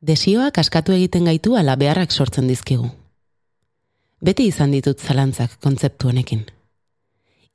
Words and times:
Desioak 0.00 0.60
askatu 0.62 0.94
egiten 0.94 1.24
gaitu 1.26 1.56
ala 1.58 1.74
beharrak 1.74 2.12
sortzen 2.14 2.46
dizkigu. 2.46 2.86
Beti 4.22 4.46
izan 4.46 4.70
ditut 4.70 5.00
zalantzak 5.02 5.56
kontzeptu 5.58 6.12
honekin. 6.12 6.44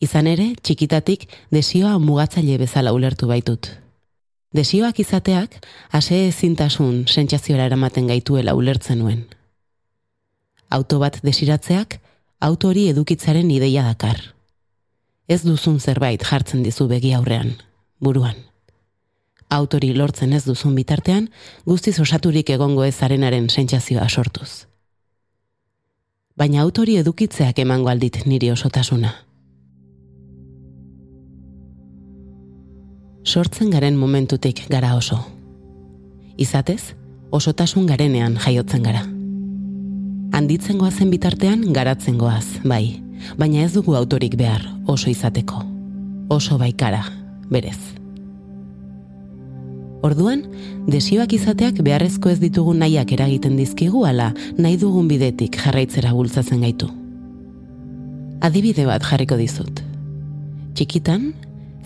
Izan 0.03 0.27
ere, 0.27 0.49
txikitatik 0.59 1.29
desioa 1.55 1.95
mugatzaile 2.03 2.57
bezala 2.59 2.91
ulertu 2.91 3.31
baitut. 3.31 3.71
Desioak 4.51 4.99
izateak, 4.99 5.55
ase 5.95 6.27
ezintasun 6.27 7.05
sentsazioa 7.07 7.63
eramaten 7.63 8.11
gaituela 8.11 8.55
ulertzen 8.59 8.99
nuen. 8.99 9.23
Auto 10.69 10.99
bat 10.99 11.21
desiratzeak, 11.23 12.01
auto 12.43 12.73
hori 12.73 12.89
edukitzaren 12.91 13.51
ideia 13.51 13.87
dakar. 13.87 14.19
Ez 15.29 15.45
duzun 15.47 15.79
zerbait 15.79 16.23
jartzen 16.27 16.63
dizu 16.63 16.91
begi 16.91 17.13
aurrean, 17.15 17.55
buruan 18.03 18.35
autori 19.55 19.93
lortzen 19.93 20.33
ez 20.33 20.43
duzun 20.45 20.75
bitartean, 20.75 21.29
guztiz 21.65 21.99
osaturik 21.99 22.49
egongo 22.49 22.83
ez 22.83 22.95
arenaren 23.03 23.49
sentsazioa 23.49 24.09
sortuz. 24.09 24.65
Baina 26.37 26.63
autori 26.63 26.97
edukitzeak 26.97 27.59
emango 27.61 27.91
aldit 27.91 28.23
niri 28.25 28.49
osotasuna. 28.51 29.13
Sortzen 33.23 33.69
garen 33.71 33.95
momentutik 33.95 34.65
gara 34.69 34.95
oso. 34.97 35.21
Izatez, 36.37 36.95
osotasun 37.31 37.85
garenean 37.87 38.35
jaiotzen 38.41 38.83
gara. 38.83 39.05
Handitzen 40.33 40.81
goazen 40.81 41.13
bitartean 41.13 41.67
garatzen 41.73 42.17
goaz, 42.17 42.59
bai, 42.65 42.99
baina 43.37 43.63
ez 43.63 43.73
dugu 43.77 43.95
autorik 43.95 44.35
behar 44.35 44.65
oso 44.89 45.13
izateko. 45.13 45.61
Oso 46.33 46.57
baikara, 46.57 47.05
berez. 47.53 48.02
Orduan, 50.03 50.41
desioak 50.91 51.31
izateak 51.37 51.77
beharrezko 51.85 52.27
ez 52.33 52.39
ditugu 52.41 52.73
nahiak 52.75 53.13
eragiten 53.15 53.55
dizkigu 53.55 54.03
ala 54.03 54.33
nahi 54.57 54.75
dugun 54.81 55.07
bidetik 55.07 55.55
jarraitzera 55.55 56.11
bultzatzen 56.11 56.65
gaitu. 56.65 56.89
Adibide 58.43 58.83
bat 58.83 59.05
jarriko 59.07 59.37
dizut. 59.39 59.79
Txikitan, 60.75 61.29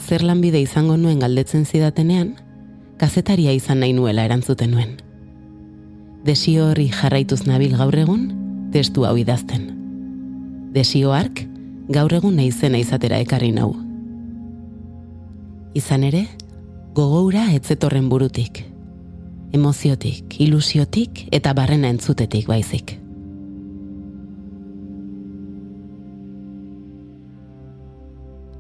zer 0.02 0.26
lanbide 0.26 0.58
izango 0.64 0.98
nuen 0.98 1.22
galdetzen 1.22 1.68
zidatenean, 1.70 2.34
kazetaria 2.98 3.54
izan 3.54 3.84
nahi 3.84 3.94
nuela 3.94 4.26
erantzuten 4.26 4.74
nuen. 4.74 4.98
Desio 6.26 6.72
horri 6.72 6.88
jarraituz 6.90 7.44
nabil 7.46 7.78
gaur 7.78 7.94
egun, 8.02 8.26
testu 8.74 9.06
hau 9.06 9.14
idazten. 9.22 9.70
Desio 10.74 11.14
ark, 11.14 11.44
gaur 11.94 12.18
egun 12.18 12.42
nahi 12.42 12.50
zena 12.50 12.82
izatera 12.82 13.22
ekarri 13.22 13.54
nau. 13.54 13.76
Izan 15.78 16.10
ere, 16.10 16.26
gogoura 16.98 17.52
etzetorren 17.54 18.08
burutik. 18.10 18.64
Emoziotik, 19.54 20.40
ilusiotik 20.42 21.28
eta 21.38 21.52
barrena 21.54 21.92
entzutetik 21.94 22.48
baizik. 22.50 22.96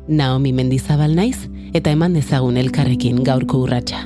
Naomi 0.07 0.53
mendizabal 0.53 1.17
naiz 1.17 1.47
eta 1.73 1.95
eman 1.97 2.13
dezagun 2.13 2.61
elkarrekin 2.61 3.23
gaurko 3.25 3.63
urratsa. 3.65 4.03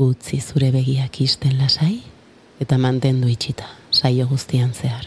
Utzi 0.00 0.40
zure 0.40 0.70
begiak 0.72 1.20
isten 1.20 1.58
lasai 1.60 2.00
eta 2.60 2.78
mantendu 2.80 3.28
itxita 3.28 3.66
saio 3.90 4.26
guztian 4.26 4.72
zehar. 4.72 5.04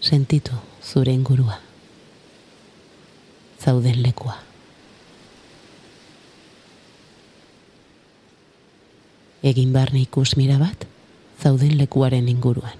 Sentitu 0.00 0.58
zure 0.82 1.12
ingurua. 1.14 1.60
Zauden 3.62 4.02
lekua. 4.02 4.34
Egin 9.42 9.72
barne 9.72 10.02
ikus 10.02 10.34
mira 10.36 10.58
bat, 10.58 10.86
zauden 11.42 11.78
lekuaren 11.78 12.28
inguruan. 12.28 12.78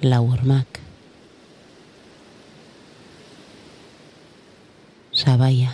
Lau 0.00 0.24
hormak, 0.30 0.80
sabaia. 5.28 5.72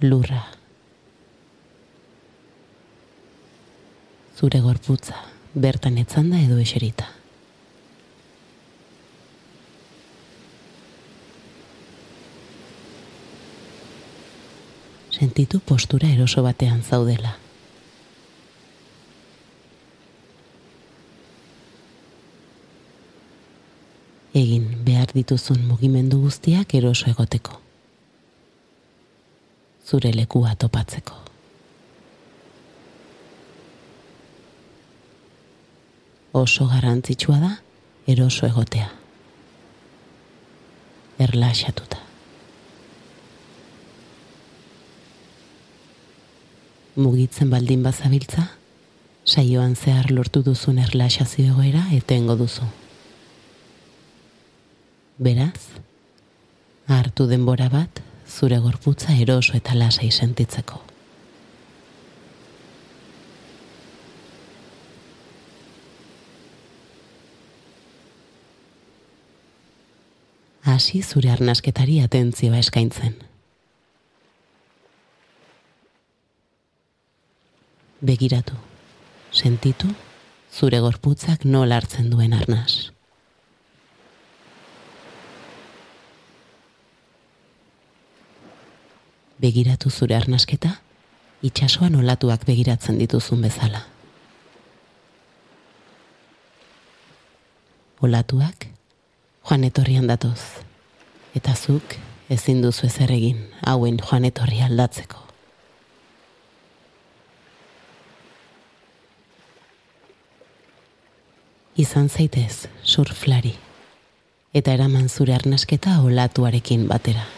Lurra. 0.00 0.42
Zure 4.36 4.60
gorputza, 4.60 5.16
bertan 5.54 5.96
etzanda 6.04 6.42
edo 6.44 6.60
eserita. 6.60 7.08
Sentitu 15.18 15.64
postura 15.72 16.12
eroso 16.12 16.44
batean 16.44 16.84
zaudela. 16.84 17.38
egin 24.38 24.84
behar 24.84 25.07
dituzun 25.18 25.64
mugimendu 25.66 26.20
guztiak 26.22 26.74
eroso 26.78 27.10
egoteko. 27.10 27.58
Zure 29.88 30.12
lekua 30.14 30.54
topatzeko. 30.54 31.16
Oso 36.38 36.66
garrantzitsua 36.68 37.38
da 37.40 37.52
eroso 38.06 38.46
egotea. 38.46 38.90
Erlaxatuta. 41.18 42.02
Mugitzen 46.98 47.50
baldin 47.50 47.82
bazabiltza, 47.82 48.44
saioan 49.24 49.74
zehar 49.76 50.10
lortu 50.10 50.42
duzun 50.42 50.78
erlaxazio 50.82 51.52
egoera 51.54 51.88
etengo 51.96 52.36
duzu. 52.36 52.68
Beraz, 55.18 55.58
hartu 56.86 57.24
denbora 57.26 57.66
bat 57.72 58.00
zure 58.30 58.58
gorputza 58.62 59.16
eroso 59.18 59.56
eta 59.58 59.74
lasai 59.74 60.12
sentitzeko. 60.14 60.76
Hasi 70.62 71.00
zure 71.02 71.32
arnasketari 71.32 71.96
atentzioa 72.04 72.60
eskaintzen. 72.62 73.16
Begiratu, 77.98 78.54
sentitu, 79.32 79.90
zure 80.54 80.78
gorputzak 80.78 81.42
nola 81.44 81.80
hartzen 81.82 82.06
duen 82.14 82.38
arnas. 82.38 82.92
Begiratu 89.38 89.90
zure 89.90 90.16
arnasketa, 90.16 90.70
itxasoan 91.42 91.94
olatuak 91.94 92.44
begiratzen 92.46 92.98
dituzun 92.98 93.42
bezala. 93.42 93.84
Olatuak, 98.02 98.66
joan 99.48 99.64
etorrian 99.66 100.06
datoz, 100.10 100.40
eta 101.34 101.54
zuk 101.54 101.96
ezin 102.30 102.62
duzu 102.62 102.86
ezer 102.86 103.10
egin 103.14 103.40
hauen 103.66 103.98
joan 104.02 104.26
etorri 104.28 104.60
aldatzeko. 104.66 105.24
Izan 111.78 112.08
zaitez 112.10 112.66
surflari, 112.82 113.54
eta 114.54 114.74
eraman 114.74 115.08
zure 115.08 115.34
arnasketa 115.34 116.00
olatuarekin 116.02 116.88
batera. 116.90 117.37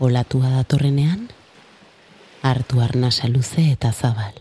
Olatua 0.00 0.50
datorrenean, 0.50 1.28
hartu 2.42 2.80
arnasa 2.80 3.28
luze 3.28 3.70
eta 3.72 3.92
zabal. 3.92 4.34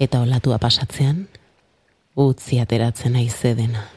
Eta 0.00 0.20
olatua 0.24 0.58
pasatzean, 0.58 1.26
utzi 2.16 2.60
ateratzen 2.60 3.16
aize 3.20 3.54
dena. 3.58 3.88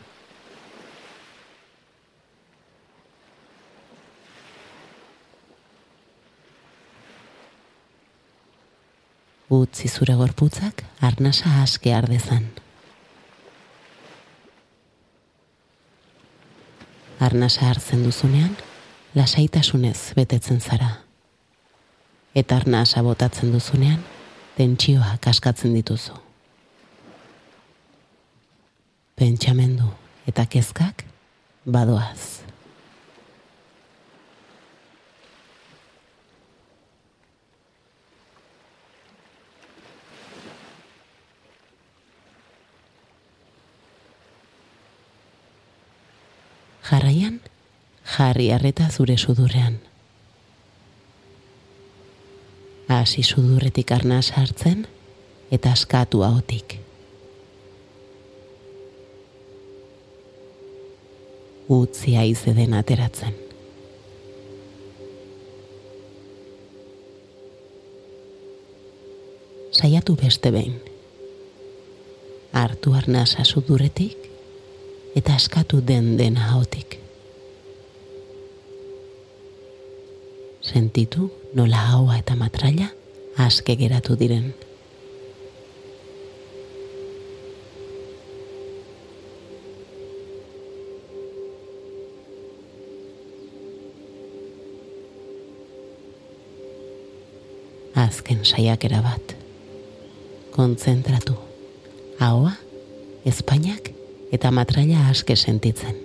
Utzi 9.54 9.88
zure 9.88 10.18
gorputzak 10.18 10.82
arnasa 11.00 11.62
aske 11.62 11.94
ardezan. 11.94 12.63
Arnasa 17.24 17.70
hartzen 17.70 18.02
duzunean, 18.04 18.52
lasaitasunez 19.16 20.12
betetzen 20.18 20.60
zara. 20.60 20.90
Eta 22.36 22.58
arnasa 22.60 23.04
botatzen 23.06 23.54
duzunean, 23.56 24.02
tentsioa 24.58 25.16
kaskatzen 25.24 25.72
dituzu. 25.78 26.20
Pentsamendu 29.16 29.88
eta 30.28 30.50
kezkak 30.52 31.06
badoaz. 31.64 32.44
Jarraian, 46.94 47.40
jarri 48.18 48.52
arreta 48.52 48.90
zure 48.92 49.18
sudurrean. 49.18 49.80
Hasi 52.88 53.24
sudurretik 53.24 53.92
arna 53.92 54.22
sartzen 54.22 54.88
eta 55.52 55.72
askatu 55.72 56.22
ahotik. 56.24 56.80
Utzi 61.70 62.18
aize 62.18 62.54
den 62.56 62.74
ateratzen. 62.74 63.34
Saiatu 69.72 70.16
beste 70.16 70.52
behin. 70.52 70.76
Artu 72.54 72.94
arnasa 72.94 73.44
sudurretik 73.44 74.30
eta 75.16 75.34
askatu 75.40 75.82
den 75.88 76.18
den 76.18 76.38
haotik. 76.38 77.03
Sentitu 80.74 81.28
nola 81.54 81.78
haua 81.92 82.16
eta 82.18 82.34
matraila 82.34 82.88
aske 83.38 83.76
geratu 83.78 84.16
diren. 84.18 84.48
Azken 97.94 98.42
saiakera 98.42 99.04
bat. 99.06 99.36
Kontzentratu. 100.56 101.36
Ahoa, 102.18 102.56
Espainiak 103.30 103.92
eta 104.34 104.50
matraila 104.50 105.06
aske 105.12 105.38
sentitzen. 105.38 106.02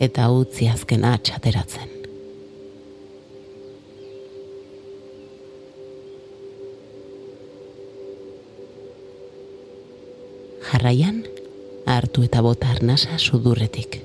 Eta 0.00 0.28
utzi 0.36 0.68
azken 0.68 1.08
atxateratzen. 1.08 1.99
Jarraian, 10.80 11.26
hartu 11.84 12.22
eta 12.24 12.40
bota 12.40 12.70
arnasa 12.72 13.18
sudurretik. 13.18 13.98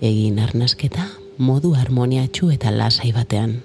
Egin 0.00 0.38
arnasketa 0.38 1.08
modu 1.42 1.72
harmoniatxu 1.74 2.52
eta 2.54 2.70
lasai 2.70 3.10
batean. 3.12 3.56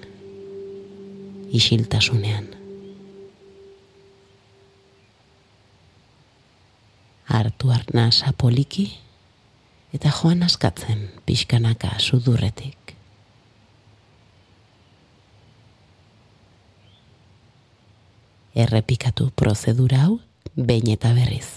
Isiltasunean. 1.54 2.50
hartu 7.28 7.70
arnasa 7.70 8.32
poliki 8.32 8.88
eta 9.94 10.10
joan 10.10 10.42
askatzen 10.42 11.06
pixkanaka 11.26 11.98
sudurretik. 11.98 12.95
Errepikatu 18.56 19.28
prozedura 19.36 20.06
hau 20.06 20.14
behin 20.56 20.88
eta 20.94 21.10
berriz. 21.12 21.48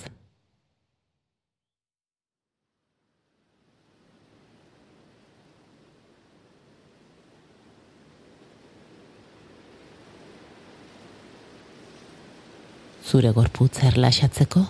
Zure 13.10 13.31
gorputza 13.31 13.88
erlaxatzeko 13.88 14.68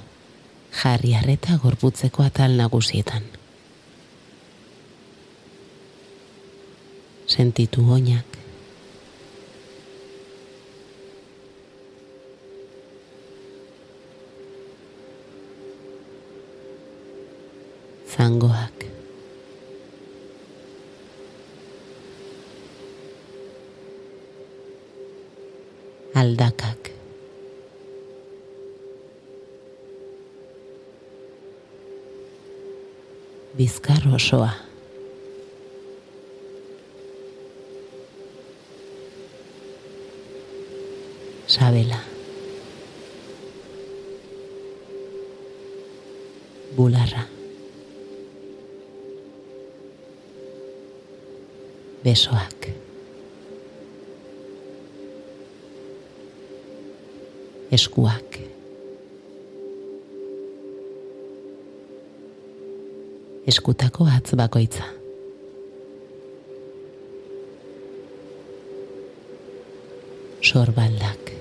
jarri 0.83 1.15
arreta 1.17 1.57
gorputzeko 1.63 2.23
atal 2.29 2.53
nagusietan. 2.61 3.25
Sentitu 7.27 7.89
oinak. 7.91 8.38
Zangoak. 18.19 18.75
Aldakak. 26.15 26.91
bizkar 33.59 34.03
osoa. 34.15 34.51
Sabela. 41.47 42.08
Besoak. 52.09 52.71
Eskuak. 57.69 58.39
eskutako 63.49 64.05
atz 64.15 64.33
bakoitza. 64.37 64.85
Sorbaldak. 70.41 71.33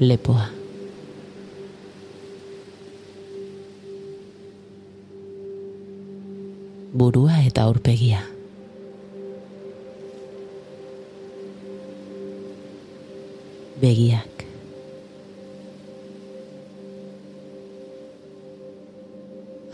Lepoa. 0.00 0.53
Burua 6.94 7.40
eta 7.42 7.66
aurpegia. 7.66 8.22
Begiak. 13.82 14.34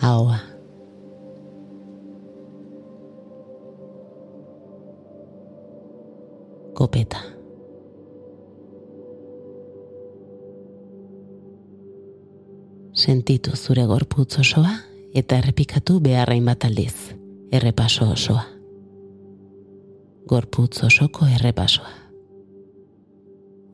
ahoa. 0.00 0.38
Kopeta. 6.74 7.18
Sentitu 12.92 13.56
zure 13.56 13.84
gorputz 13.86 14.38
osoa 14.40 14.89
eta 15.14 15.38
errepikatu 15.38 16.00
beharrain 16.00 16.44
bat 16.44 16.64
aldiz. 16.64 17.14
Errepaso 17.52 18.10
osoa. 18.10 18.44
Gorputz 20.28 20.84
osoko 20.86 21.26
errepasoa. 21.26 21.90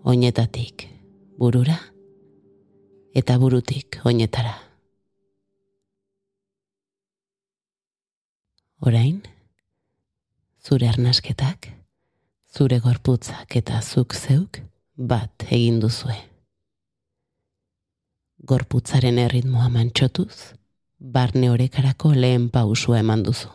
Oinetatik 0.05 0.87
burura 1.39 1.77
eta 3.15 3.39
burutik 3.39 4.01
oinetara. 4.05 4.55
Orain, 8.87 9.23
zure 10.61 10.89
arnasketak, 10.89 11.69
zure 12.53 12.79
gorputzak 12.85 13.57
eta 13.57 13.81
zuk 13.83 14.15
zeuk 14.15 14.61
bat 14.97 15.47
egin 15.51 15.81
duzue. 15.81 16.17
Gorputzaren 18.47 19.19
erritmoa 19.19 19.69
mantxotuz, 19.73 20.55
barne 21.13 21.51
horekarako 21.51 22.13
lehen 22.15 22.51
pausua 22.51 22.99
eman 22.99 23.23
duzu. 23.23 23.49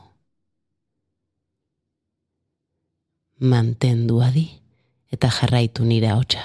Mantendu 3.39 4.21
adi 4.21 4.45
eta 5.11 5.29
jarraitu 5.37 5.85
nire 5.85 6.11
hotxa. 6.13 6.43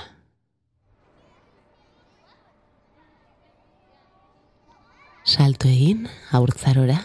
Salto 5.26 5.68
egin 5.68 6.06
aurtzarora 6.38 7.00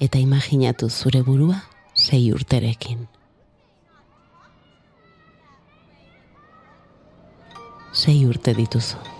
eta 0.00 0.18
imaginatu 0.18 0.88
zure 0.88 1.22
burua 1.22 1.60
sei 1.94 2.32
urterekin. 2.32 3.06
Sei 7.92 8.24
urte 8.26 8.54
dituzu. 8.54 9.17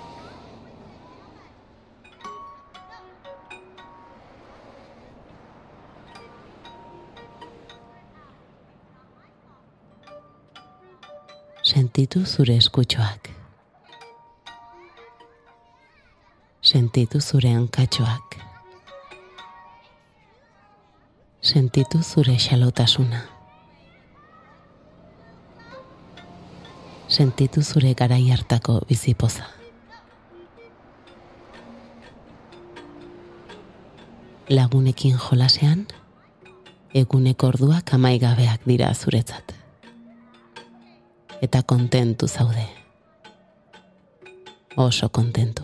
Sentitu 11.78 12.25
zure 12.26 12.56
eskutxoak. 12.58 13.28
Sentitu 16.70 17.20
zure 17.20 17.52
hankatxoak. 17.54 18.35
Sentitu 21.50 22.00
zure 22.02 22.35
xalotasuna. 22.35 23.20
Sentitu 27.06 27.62
zure 27.62 27.92
garai 27.94 28.25
hartako 28.32 28.80
bizipoza. 28.88 29.47
Lagunekin 34.50 35.14
jolasean, 35.28 35.87
eguneko 37.04 37.52
orduak 37.52 37.94
amaigabeak 38.00 38.66
dira 38.66 38.90
zuretzat 38.94 39.58
eta 41.42 41.62
kontentu 41.62 42.28
zaude. 42.28 42.66
Oso 44.76 45.09
kontentu. 45.09 45.62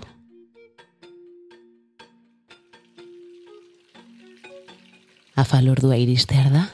Afalordua 5.37 5.97
iristear 5.97 6.51
da, 6.53 6.69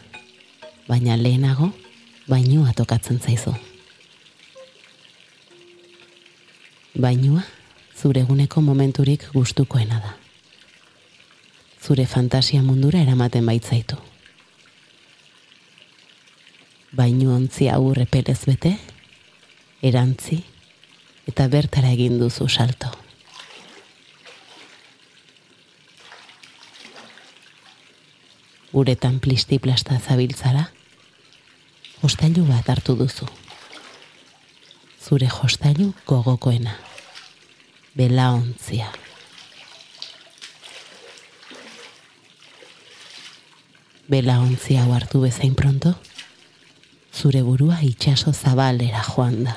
baina 0.88 1.16
lehenago 1.16 1.70
bainua 2.28 2.72
tokatzen 2.76 3.20
zaizu. 3.20 3.54
Bainua 7.00 7.42
zure 7.96 8.20
eguneko 8.20 8.60
momenturik 8.60 9.24
gustukoena 9.32 10.00
da. 10.00 10.14
Zure 11.80 12.06
fantasia 12.06 12.62
mundura 12.62 13.00
eramaten 13.00 13.46
baitzaitu 13.46 14.09
bainu 17.00 17.30
ontzi 17.32 17.70
hau 17.72 17.94
repelez 17.96 18.42
bete, 18.44 18.74
erantzi 19.80 20.42
eta 21.30 21.46
bertara 21.48 21.92
egin 21.94 22.18
duzu 22.20 22.48
salto. 22.48 22.90
Uretan 28.76 29.16
plisti 29.24 29.58
plasta 29.58 29.96
zabiltzara, 29.98 30.66
hostailu 32.02 32.44
bat 32.50 32.68
hartu 32.68 32.98
duzu. 33.00 33.26
Zure 35.00 35.30
hostailu 35.40 35.88
gogokoena, 36.06 36.76
bela 37.96 38.30
ontzia. 38.36 38.92
Bela 44.10 44.38
ontzia 44.44 44.84
hartu 44.84 45.24
bezain 45.24 45.56
pronto, 45.56 45.96
zure 47.20 47.42
burua 47.44 47.82
itxaso 47.84 48.32
zabalera 48.32 49.02
joan 49.04 49.42
da. 49.44 49.56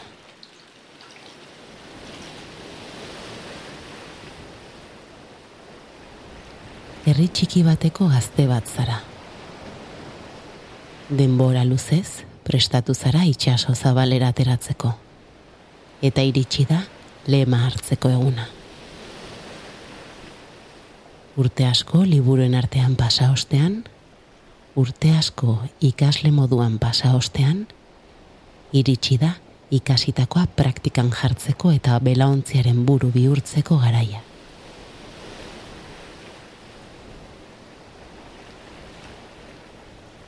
Herri 7.08 7.29
txiki 7.32 7.63
bateko 7.67 8.10
gazte 8.12 8.48
bat 8.48 8.67
zara. 8.67 9.00
Denbora 11.08 11.63
luzez, 11.67 12.24
prestatu 12.48 12.96
zara 12.96 13.24
itxaso 13.27 13.75
zabalera 13.75 14.32
ateratzeko. 14.34 14.93
Eta 16.03 16.24
iritsi 16.24 16.67
da, 16.67 16.82
lema 17.27 17.63
hartzeko 17.67 18.12
eguna. 18.12 18.48
Urte 21.39 21.65
asko 21.65 22.03
liburuen 22.08 22.55
artean 22.60 22.96
pasa 23.00 23.32
ostean, 23.32 23.84
urte 24.75 25.11
asko 25.17 25.57
ikasle 25.81 26.31
moduan 26.31 26.79
pasa 26.79 27.13
ostean, 27.13 27.67
iritsi 28.73 29.17
da 29.21 29.33
ikasitakoa 29.71 30.47
praktikan 30.55 31.11
jartzeko 31.13 31.71
eta 31.71 31.99
belaontziaren 31.99 32.85
buru 32.85 33.11
bihurtzeko 33.13 33.77
garaia. 33.81 34.21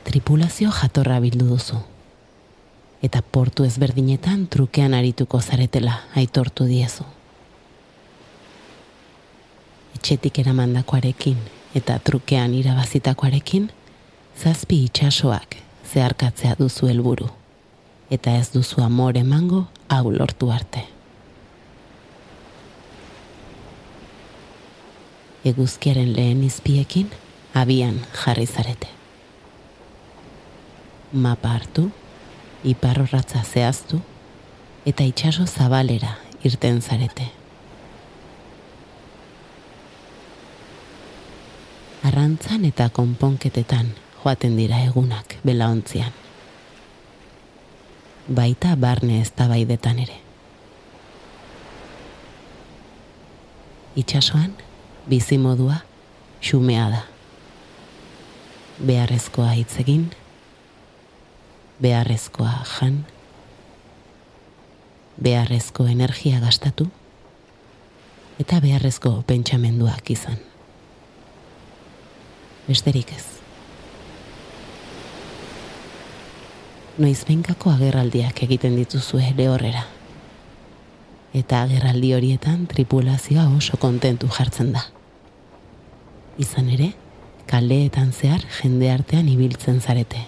Tripulazio 0.06 0.70
jatorra 0.70 1.18
bildu 1.20 1.48
duzu. 1.50 1.80
Eta 3.02 3.20
portu 3.22 3.66
ezberdinetan 3.66 4.46
trukean 4.46 4.94
arituko 4.94 5.40
zaretela 5.40 5.98
aitortu 6.16 6.64
diezu. 6.66 7.04
Etxetik 9.98 10.38
eramandakoarekin 10.38 11.36
eta 11.76 11.98
trukean 11.98 12.54
irabazitakoarekin, 12.54 13.68
zazpi 14.36 14.84
itxasoak 14.84 15.56
zeharkatzea 15.92 16.56
duzu 16.58 16.90
helburu 16.90 17.28
eta 18.10 18.34
ez 18.36 18.50
duzu 18.52 18.82
amore 18.84 19.22
emango 19.24 19.64
hau 19.88 20.10
lortu 20.12 20.50
arte. 20.52 20.82
Eguzkiaren 25.46 26.12
lehen 26.12 26.42
izpiekin 26.44 27.08
abian 27.54 27.98
jarri 28.12 28.46
zarete. 28.46 28.88
Mapa 31.12 31.54
hartu, 31.54 31.88
iparrorratza 32.64 33.42
zehaztu 33.42 34.00
eta 34.86 35.06
itxaso 35.06 35.46
zabalera 35.46 36.16
irten 36.44 36.82
zarete. 36.82 37.30
Arrantzan 42.06 42.66
eta 42.68 42.90
konponketetan 42.94 43.94
joaten 44.26 44.56
dira 44.58 44.80
egunak 44.82 45.36
belaontzian. 45.46 46.10
Baita 48.26 48.74
barne 48.76 49.20
ez 49.20 49.30
baidetan 49.38 49.98
ere. 50.02 50.16
Itxasoan, 53.96 54.56
bizimodua, 55.06 55.76
xumea 56.42 56.88
da. 56.90 57.04
Beharrezkoa 58.82 59.52
hitz 59.52 59.78
egin, 59.78 60.10
beharrezkoa 61.80 62.66
jan, 62.74 63.06
beharrezko 65.22 65.86
energia 65.86 66.42
gastatu, 66.42 66.90
eta 68.42 68.60
beharrezko 68.60 69.22
pentsamenduak 69.26 70.10
izan. 70.10 70.42
Besterik 72.66 73.14
ez. 73.14 73.35
Noizbenkako 76.98 77.70
agerraldiak 77.74 78.42
egiten 78.46 78.76
dituzu 78.78 79.20
ere 79.20 79.48
horrera. 79.52 79.84
Eta 81.36 81.62
agerraldi 81.66 82.14
horietan 82.16 82.64
tripulazioa 82.70 83.44
oso 83.56 83.76
kontentu 83.76 84.30
jartzen 84.32 84.72
da. 84.72 84.86
Izan 86.40 86.70
ere, 86.72 86.92
kaleetan 87.50 88.12
zehar 88.12 88.44
jende 88.60 88.90
artean 88.92 89.28
ibiltzen 89.28 89.80
zarete. 89.80 90.24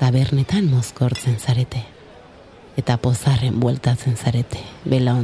Tabernetan 0.00 0.70
mozkortzen 0.72 1.36
zarete. 1.38 1.84
Eta 2.80 2.96
pozarren 2.96 3.60
bueltatzen 3.60 4.16
zarete, 4.16 4.62
bela 4.84 5.14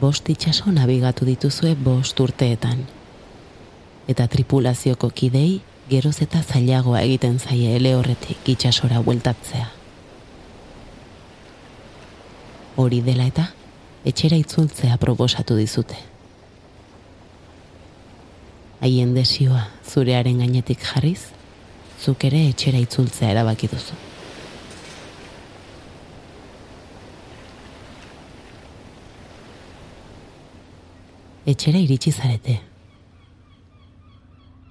bost 0.00 0.28
itxaso 0.30 0.70
nabigatu 0.72 1.26
dituzue 1.26 1.74
bost 1.74 2.20
urteetan. 2.20 2.84
Eta 4.08 4.26
tripulazioko 4.30 5.10
kidei 5.10 5.60
geroz 5.90 6.16
eta 6.24 6.42
zailagoa 6.42 7.02
egiten 7.06 7.38
zaie 7.38 7.74
ele 7.76 7.94
horretik 7.96 8.48
itxasora 8.54 9.00
bueltatzea. 9.04 9.68
Hori 12.78 13.00
dela 13.02 13.26
eta 13.26 13.48
etxera 14.06 14.38
itzultzea 14.38 14.96
proposatu 15.02 15.56
dizute. 15.58 15.98
Haien 18.80 19.14
desioa 19.16 19.64
zurearen 19.82 20.38
gainetik 20.38 20.84
jarriz, 20.86 21.32
zuk 21.98 22.28
ere 22.30 22.44
etxera 22.52 22.78
itzultzea 22.78 23.32
erabaki 23.34 23.70
duzu. 23.72 24.07
Etxera 31.48 31.80
iritsi 31.80 32.12
zarete. 32.12 32.58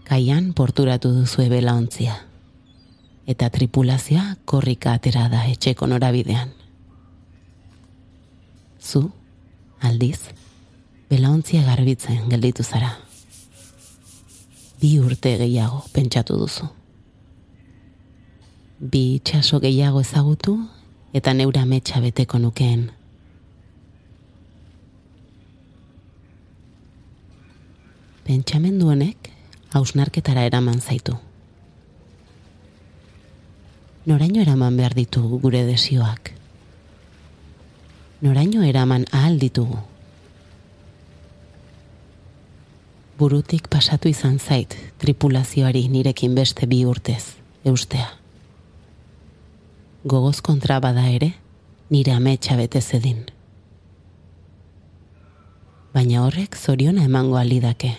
Kaian 0.07 0.51
porturatu 0.53 1.09
duzu 1.15 1.41
ebela 1.47 1.73
ontzia, 1.73 2.13
eta 3.27 3.49
tripulazioa 3.49 4.35
korrika 4.45 4.93
atera 4.93 5.25
da 5.31 5.43
etxeko 5.49 5.87
norabidean. 5.89 6.53
Zu, 8.79 9.09
aldiz, 9.81 10.19
belaontzia 11.09 11.63
garbitzen 11.65 12.29
gelditu 12.29 12.63
zara. 12.63 12.93
Bi 14.77 14.93
urte 15.01 15.33
gehiago 15.41 15.81
pentsatu 15.93 16.37
duzu. 16.37 16.69
Bi 18.77 19.17
itxaso 19.17 19.59
gehiago 19.59 20.05
ezagutu 20.05 20.59
eta 21.17 21.33
neura 21.33 21.65
metxa 21.65 22.03
beteko 22.05 22.37
nukeen. 22.39 22.91
Pentsamendu 28.27 28.89
honek 28.91 29.29
hausnarketara 29.71 30.41
eraman 30.43 30.81
zaitu. 30.81 31.13
Noraino 34.05 34.41
eraman 34.41 34.75
behar 34.75 34.95
ditugu 34.97 35.37
gure 35.39 35.61
desioak. 35.63 36.33
Noraino 38.21 38.65
eraman 38.67 39.05
ahal 39.15 39.37
ditugu. 39.39 39.79
Burutik 43.17 43.69
pasatu 43.71 44.11
izan 44.11 44.39
zait 44.39 44.75
tripulazioari 44.99 45.85
nirekin 45.87 46.35
beste 46.35 46.67
bi 46.67 46.81
urtez, 46.85 47.37
eustea. 47.63 48.09
Gogoz 50.03 50.41
kontra 50.41 50.81
bada 50.83 51.07
ere, 51.07 51.31
nire 51.89 52.11
ametsa 52.11 52.59
bete 52.59 52.81
zedin. 52.81 53.23
Baina 55.95 56.25
horrek 56.25 56.59
zoriona 56.59 57.07
emango 57.07 57.39
alidake 57.39 57.95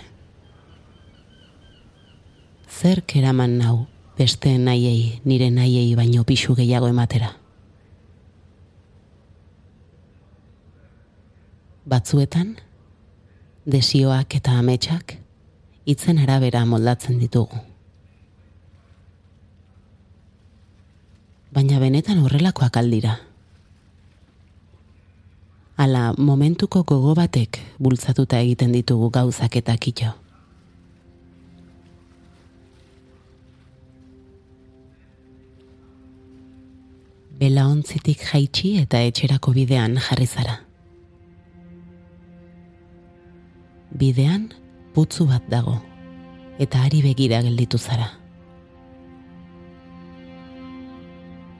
zer 2.68 3.02
keraman 3.02 3.58
nau 3.58 3.86
beste 4.18 4.58
nahiei, 4.58 5.20
nire 5.24 5.50
nahiei 5.50 5.94
baino 5.96 6.24
pixu 6.24 6.54
gehiago 6.54 6.88
ematera. 6.88 7.32
Batzuetan, 11.88 12.56
desioak 13.64 14.34
eta 14.36 14.58
ametsak, 14.60 15.16
itzen 15.88 16.18
arabera 16.18 16.64
moldatzen 16.66 17.18
ditugu. 17.22 17.62
Baina 21.54 21.80
benetan 21.80 22.20
horrelakoak 22.20 22.76
aldira. 22.76 23.16
Ala, 25.78 26.12
momentuko 26.18 26.82
gogo 26.82 27.14
batek 27.14 27.62
bultzatuta 27.78 28.42
egiten 28.42 28.74
ditugu 28.74 29.08
gauzak 29.14 29.56
eta 29.62 29.76
kito. 29.78 30.12
Bela 37.38 37.68
ontzitik 37.70 38.22
jaitsi 38.32 38.72
eta 38.82 38.98
etxerako 39.06 39.52
bidean 39.54 39.94
jarri 40.02 40.26
zara. 40.26 40.56
Bidean 43.98 44.48
putzu 44.94 45.26
bat 45.28 45.44
dago 45.50 45.76
eta 46.58 46.82
ari 46.82 47.02
begira 47.04 47.38
gelditu 47.46 47.78
zara. 47.78 48.08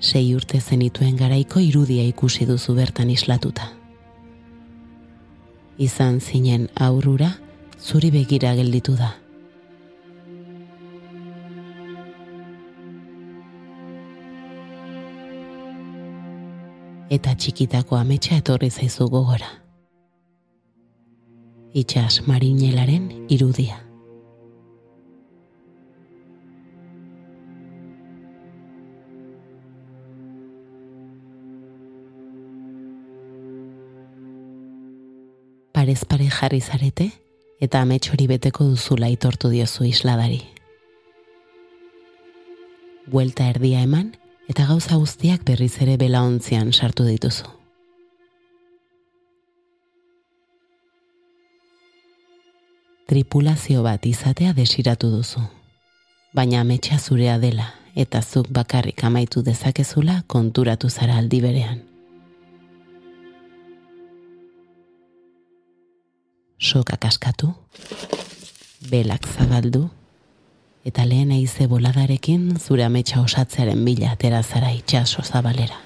Sei 0.00 0.34
urte 0.34 0.60
zenituen 0.60 1.16
garaiko 1.18 1.62
irudia 1.62 2.02
ikusi 2.10 2.46
duzu 2.46 2.74
bertan 2.74 3.10
islatuta. 3.10 3.70
Izan 5.78 6.18
zinen 6.20 6.68
aurrura 6.74 7.32
zuri 7.78 8.10
begira 8.10 8.54
gelditu 8.58 8.98
da. 8.98 9.14
Eta 17.08 17.32
txikitako 17.34 17.96
ametsa 17.96 18.36
etorri 18.36 18.68
zaizu 18.70 19.08
gogora. 19.08 19.48
Itxas 21.72 22.22
marinelaren 22.26 23.08
irudia. 23.32 23.80
Parez 35.72 36.02
pare 36.04 36.28
jarri 36.28 36.60
zarete 36.60 37.10
eta 37.62 37.80
ametsori 37.80 38.26
beteko 38.28 38.66
duzula 38.68 39.08
itortu 39.08 39.48
diozu 39.48 39.86
isladari. 39.88 40.42
Buelta 43.08 43.46
erdia 43.48 43.80
eman 43.86 44.10
eta 44.48 44.64
gauza 44.66 44.96
guztiak 44.96 45.44
berriz 45.44 45.76
ere 45.84 45.96
bela 46.00 46.22
ontzian 46.24 46.72
sartu 46.72 47.04
dituzu. 47.04 47.46
Tripulazio 53.08 53.82
bat 53.82 54.04
izatea 54.04 54.52
desiratu 54.52 55.08
duzu, 55.12 55.40
baina 56.36 56.60
ametsa 56.60 56.98
zurea 56.98 57.38
dela 57.40 57.70
eta 57.96 58.20
zuk 58.22 58.50
bakarrik 58.52 59.04
amaitu 59.04 59.42
dezakezula 59.42 60.22
konturatu 60.26 60.90
zara 60.90 61.16
aldi 61.16 61.40
berean. 61.40 61.80
Sokak 66.58 67.04
askatu, 67.04 67.54
belak 68.90 69.26
zabaldu, 69.26 69.88
eta 70.88 71.04
lehen 71.04 71.32
eize 71.36 71.66
boladarekin 71.68 72.56
zure 72.56 72.84
ametsa 72.86 73.20
osatzearen 73.20 73.84
bila 73.84 74.14
atera 74.14 74.42
zara 74.42 74.72
itxaso 74.72 75.22
zabalera. 75.22 75.82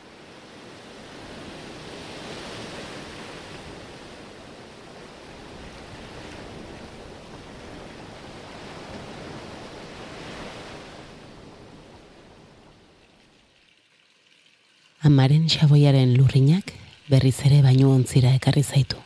Amaren 15.03 15.49
xaboiaren 15.51 16.15
lurrinak 16.15 16.77
berriz 17.11 17.41
ere 17.49 17.59
baino 17.63 17.91
ontzira 17.91 18.37
ekarri 18.39 18.63
zaitu. 18.63 19.03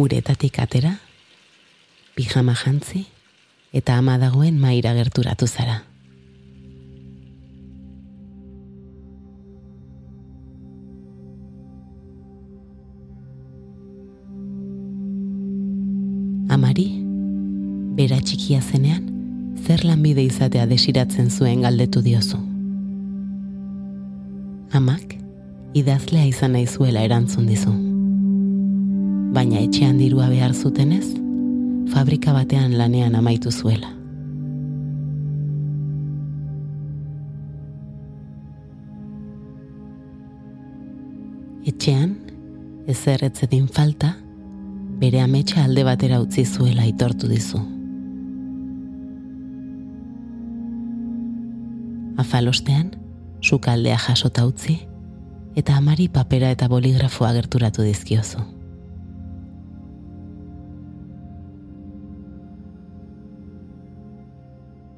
Uretatik 0.00 0.58
atera, 0.62 0.94
pijama 2.16 2.54
jantzi 2.56 3.04
eta 3.72 3.98
ama 4.00 4.16
dagoen 4.18 4.58
maira 4.58 4.94
gerturatu 4.96 5.46
zara. 5.46 5.82
Amari, 16.50 16.88
bera 17.94 18.18
txikia 18.18 18.58
zenean, 18.60 19.04
zer 19.66 19.84
lanbide 19.86 20.24
izatea 20.26 20.64
desiratzen 20.66 21.30
zuen 21.30 21.62
galdetu 21.62 22.02
diozu. 22.02 22.40
Amak, 24.74 25.14
idazlea 25.78 26.26
izan 26.26 26.56
nahi 26.56 26.66
zuela 26.66 27.06
erantzun 27.06 27.46
dizu 27.46 27.89
baina 29.30 29.60
etxean 29.62 29.98
dirua 29.98 30.28
behar 30.28 30.54
zutenez, 30.54 31.06
fabrika 31.92 32.34
batean 32.34 32.76
lanean 32.78 33.14
amaitu 33.14 33.52
zuela. 33.52 33.92
Etxean, 41.70 42.16
ez 42.90 42.98
erretzedin 43.06 43.68
falta, 43.70 44.16
bere 45.00 45.20
ametsa 45.22 45.64
alde 45.64 45.84
batera 45.86 46.18
utzi 46.20 46.44
zuela 46.44 46.86
itortu 46.88 47.30
dizu. 47.30 47.60
Afalostean, 52.20 52.90
sukaldea 53.40 53.96
jasota 53.96 54.44
utzi, 54.48 54.80
eta 55.56 55.76
amari 55.78 56.08
papera 56.12 56.50
eta 56.52 56.68
boligrafoa 56.68 57.32
gerturatu 57.38 57.86
dizkiozu. 57.86 58.59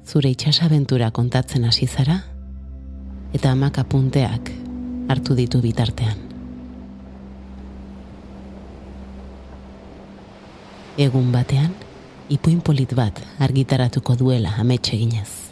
Zure 0.05 0.29
itxasabentura 0.29 1.11
kontatzen 1.11 1.65
hasi 1.65 1.87
zara 1.87 2.19
eta 3.33 3.51
amak 3.51 3.79
apunteak 3.81 4.51
hartu 5.09 5.35
ditu 5.35 5.61
bitartean. 5.61 6.19
Egun 10.97 11.31
batean, 11.33 11.71
ipuin 12.29 12.61
polit 12.61 12.93
bat 12.93 13.17
argitaratuko 13.41 14.15
duela 14.19 14.53
ametxe 14.61 14.97
ginez. 14.97 15.42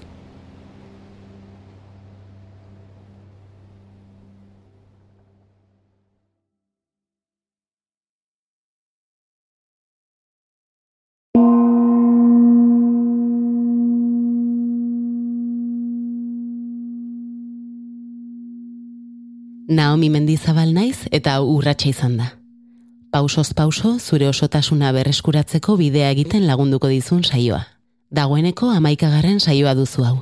Naomi 19.71 20.09
Mendizabal 20.11 20.73
naiz 20.75 21.05
eta 21.15 21.37
urratsa 21.47 21.87
izan 21.87 22.17
da. 22.19 22.25
Pausoz 23.11 23.53
pauso 23.55 23.93
zure 23.99 24.27
osotasuna 24.27 24.89
berreskuratzeko 24.91 25.77
bidea 25.79 26.09
egiten 26.11 26.43
lagunduko 26.47 26.89
dizun 26.91 27.21
saioa. 27.23 27.61
Dagoeneko 28.11 28.67
amaikagarren 28.75 29.39
saioa 29.39 29.71
duzu 29.79 30.03
hau. 30.03 30.17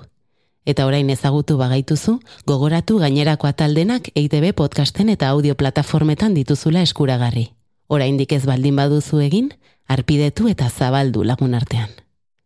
Eta 0.69 0.85
orain 0.85 1.09
ezagutu 1.09 1.57
bagaituzu, 1.57 2.19
gogoratu 2.45 2.99
gainerako 3.01 3.49
ataldenak 3.49 4.12
EITB 4.13 4.53
podcasten 4.53 5.09
eta 5.09 5.29
audio 5.29 5.55
plataformetan 5.57 6.35
dituzula 6.38 6.83
eskuragarri. 6.85 7.47
Oraindik 7.88 8.35
ez 8.38 8.45
baldin 8.45 8.75
baduzu 8.77 9.23
egin, 9.25 9.47
arpidetu 9.88 10.47
eta 10.51 10.69
zabaldu 10.69 11.23
lagun 11.23 11.57
artean. 11.57 11.89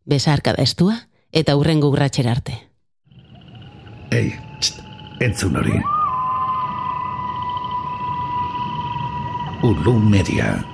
Besarka 0.06 0.56
estua 0.64 0.96
eta 1.34 1.58
hurrengo 1.58 1.92
urratxera 1.92 2.32
arte. 2.32 2.56
Ei, 4.12 4.32
txt, 4.62 4.80
entzun 5.20 5.60
hori. 5.60 5.84
Ulum 9.64 10.12
Media. 10.12 10.73